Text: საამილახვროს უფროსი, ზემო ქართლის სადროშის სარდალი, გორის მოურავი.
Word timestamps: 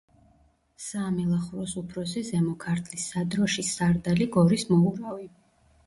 საამილახვროს 0.85 1.75
უფროსი, 1.83 2.25
ზემო 2.31 2.55
ქართლის 2.65 3.07
სადროშის 3.13 3.73
სარდალი, 3.79 4.33
გორის 4.39 4.71
მოურავი. 4.77 5.35